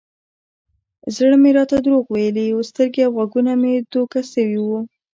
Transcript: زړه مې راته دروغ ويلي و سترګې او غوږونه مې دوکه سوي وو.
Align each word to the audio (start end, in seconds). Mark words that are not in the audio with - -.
زړه 1.15 1.35
مې 1.41 1.51
راته 1.57 1.75
دروغ 1.85 2.03
ويلي 2.09 2.47
و 2.51 2.67
سترګې 2.69 3.01
او 3.05 3.11
غوږونه 3.15 3.53
مې 3.61 3.73
دوکه 3.93 4.19
سوي 4.33 4.59
وو. 4.61 4.79